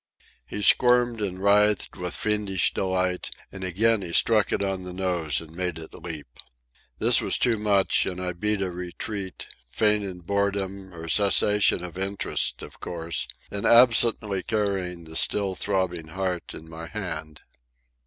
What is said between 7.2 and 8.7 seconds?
was too much, and I beat